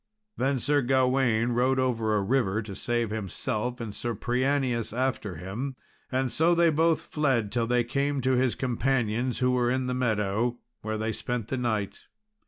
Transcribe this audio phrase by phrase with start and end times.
[0.35, 5.75] Then Sir Gawain rode over a river to save himself, and Sir Prianius after him,
[6.11, 9.93] and so they both fled till they came to his companions who were in the
[9.93, 12.05] meadow, where they spent the night.